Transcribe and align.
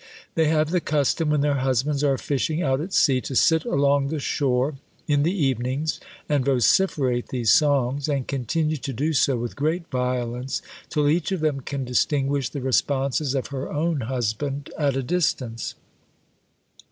They 0.33 0.47
have 0.47 0.71
the 0.71 0.81
custom, 0.81 1.29
when 1.29 1.41
their 1.41 1.57
husbands 1.59 2.03
are 2.03 2.17
fishing 2.17 2.63
out 2.63 2.81
at 2.81 2.91
sea, 2.91 3.21
to 3.21 3.35
sit 3.35 3.65
along 3.65 4.07
the 4.07 4.17
shore 4.17 4.73
in 5.07 5.21
the 5.21 5.45
evenings 5.45 5.99
and 6.27 6.43
vociferate 6.43 7.27
these 7.27 7.53
songs, 7.53 8.09
and 8.09 8.27
continue 8.27 8.77
to 8.77 8.93
do 8.93 9.13
so 9.13 9.37
with 9.37 9.55
great 9.55 9.85
violence, 9.91 10.63
till 10.89 11.07
each 11.07 11.31
of 11.31 11.41
them 11.41 11.59
can 11.59 11.85
distinguish 11.85 12.49
the 12.49 12.61
responses 12.61 13.35
of 13.35 13.49
her 13.49 13.71
own 13.71 13.99
husband 14.01 14.71
at 14.75 14.95
a 14.95 15.03
distance. 15.03 15.75